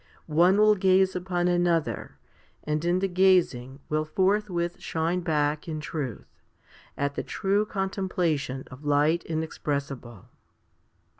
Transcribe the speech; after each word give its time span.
One 0.25 0.57
will 0.57 0.73
gaze 0.73 1.15
upon 1.15 1.47
another, 1.47 2.17
and 2.63 2.83
in 2.83 2.97
the 2.97 3.07
gazing 3.07 3.81
will 3.87 4.03
forthwith 4.03 4.79
shine 4.79 5.19
back 5.21 5.67
in 5.67 5.79
truth, 5.79 6.25
at 6.97 7.13
the 7.13 7.21
true 7.21 7.67
contemplation 7.67 8.63
of 8.71 8.83
light 8.83 9.23
inexpressible. 9.25 10.25